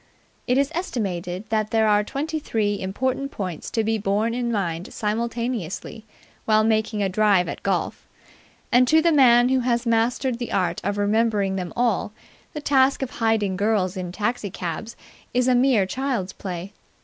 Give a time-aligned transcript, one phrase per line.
[0.47, 4.91] It is estimated that there are twenty three important points to be borne in mind
[4.91, 6.05] simultaneously
[6.45, 8.07] while making a drive at golf;
[8.71, 12.13] and to the man who has mastered the art of remembering them all
[12.53, 14.95] the task of hiding girls in taxicabs
[15.35, 16.73] is mere child's play.